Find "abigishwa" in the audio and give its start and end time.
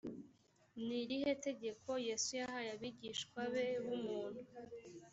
2.75-3.39